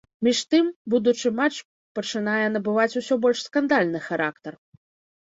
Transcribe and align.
Між 0.27 0.39
тым, 0.53 0.71
будучы 0.93 1.33
матч 1.41 1.59
пачынае 2.01 2.45
набываць 2.57 2.89
усё 3.05 3.13
больш 3.27 3.39
скандальны 3.49 3.99
характар. 4.11 4.53